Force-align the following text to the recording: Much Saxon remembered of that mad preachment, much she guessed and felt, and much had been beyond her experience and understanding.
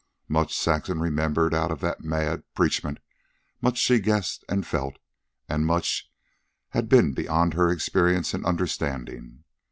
Much 0.27 0.57
Saxon 0.57 0.99
remembered 0.99 1.53
of 1.53 1.79
that 1.79 2.03
mad 2.03 2.41
preachment, 2.55 2.97
much 3.61 3.77
she 3.77 3.99
guessed 3.99 4.43
and 4.49 4.65
felt, 4.65 4.97
and 5.47 5.63
much 5.67 6.11
had 6.69 6.89
been 6.89 7.13
beyond 7.13 7.53
her 7.53 7.69
experience 7.69 8.33
and 8.33 8.43
understanding. 8.43 9.43